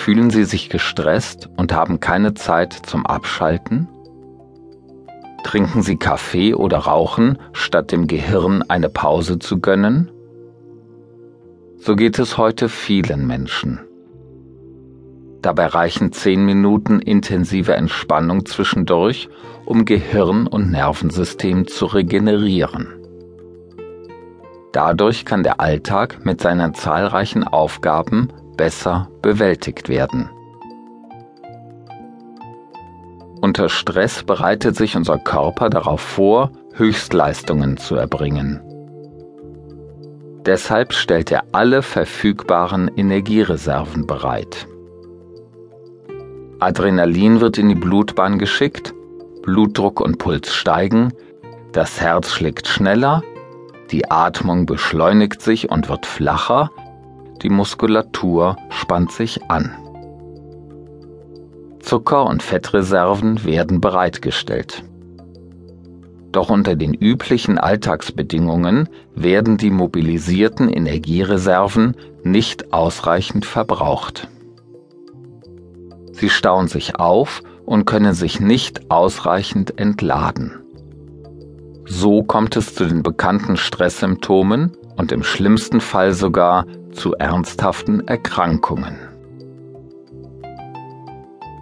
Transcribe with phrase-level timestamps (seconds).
[0.00, 3.86] Fühlen Sie sich gestresst und haben keine Zeit zum Abschalten?
[5.44, 10.10] Trinken Sie Kaffee oder rauchen, statt dem Gehirn eine Pause zu gönnen?
[11.76, 13.78] So geht es heute vielen Menschen.
[15.42, 19.28] Dabei reichen zehn Minuten intensive Entspannung zwischendurch,
[19.66, 22.88] um Gehirn und Nervensystem zu regenerieren.
[24.72, 30.28] Dadurch kann der Alltag mit seinen zahlreichen Aufgaben besser bewältigt werden.
[33.40, 38.60] Unter Stress bereitet sich unser Körper darauf vor, Höchstleistungen zu erbringen.
[40.44, 44.68] Deshalb stellt er alle verfügbaren Energiereserven bereit.
[46.58, 48.92] Adrenalin wird in die Blutbahn geschickt,
[49.40, 51.14] Blutdruck und Puls steigen,
[51.72, 53.22] das Herz schlägt schneller,
[53.90, 56.70] die Atmung beschleunigt sich und wird flacher,
[57.42, 59.76] die Muskulatur spannt sich an.
[61.80, 64.84] Zucker- und Fettreserven werden bereitgestellt.
[66.32, 74.28] Doch unter den üblichen Alltagsbedingungen werden die mobilisierten Energiereserven nicht ausreichend verbraucht.
[76.12, 80.60] Sie stauen sich auf und können sich nicht ausreichend entladen.
[81.86, 88.98] So kommt es zu den bekannten Stresssymptomen und im schlimmsten Fall sogar zu ernsthaften Erkrankungen.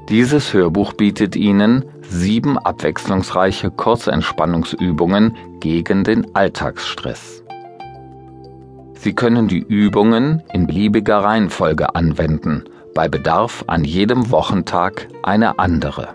[0.09, 7.45] Dieses Hörbuch bietet Ihnen sieben abwechslungsreiche Kurzentspannungsübungen gegen den Alltagsstress.
[8.95, 16.09] Sie können die Übungen in beliebiger Reihenfolge anwenden, bei Bedarf an jedem Wochentag eine andere.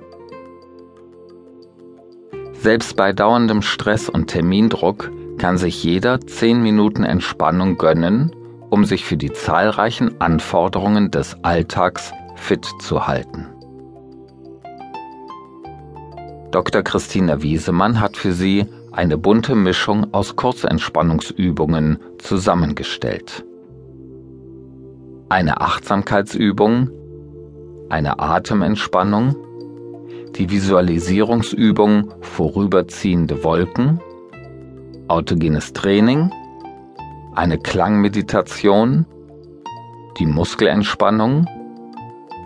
[2.52, 5.10] Selbst bei dauerndem Stress und Termindruck
[5.44, 8.34] kann sich jeder zehn Minuten Entspannung gönnen
[8.70, 13.48] um sich für die zahlreichen Anforderungen des Alltags fit zu halten.
[16.52, 16.82] Dr.
[16.82, 23.44] Christina Wiesemann hat für Sie eine bunte Mischung aus Kurzentspannungsübungen zusammengestellt.
[25.28, 26.90] Eine Achtsamkeitsübung,
[27.90, 29.36] eine Atementspannung,
[30.36, 34.00] die Visualisierungsübung Vorüberziehende Wolken,
[35.14, 36.32] autogenes Training,
[37.36, 39.06] eine Klangmeditation,
[40.18, 41.48] die Muskelentspannung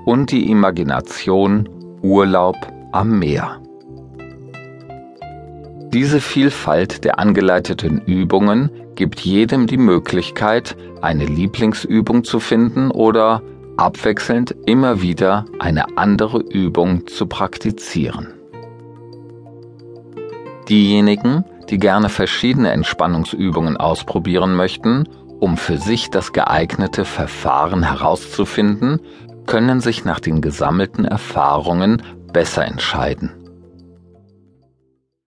[0.06, 1.70] und die Imagination
[2.02, 2.58] Urlaub
[2.92, 3.62] am Meer.
[5.94, 13.42] Diese Vielfalt der angeleiteten Übungen gibt jedem die Möglichkeit, eine Lieblingsübung zu finden oder
[13.78, 18.34] abwechselnd immer wieder eine andere Übung zu praktizieren.
[20.68, 25.08] Diejenigen, die gerne verschiedene Entspannungsübungen ausprobieren möchten,
[25.40, 29.00] um für sich das geeignete Verfahren herauszufinden,
[29.46, 32.02] können sich nach den gesammelten Erfahrungen
[32.34, 33.32] besser entscheiden.